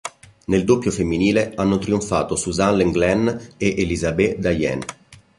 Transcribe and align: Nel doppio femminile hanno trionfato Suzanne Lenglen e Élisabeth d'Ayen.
Nel 0.45 0.63
doppio 0.63 0.89
femminile 0.89 1.53
hanno 1.53 1.77
trionfato 1.77 2.35
Suzanne 2.35 2.77
Lenglen 2.77 3.49
e 3.57 3.75
Élisabeth 3.77 4.37
d'Ayen. 4.37 4.79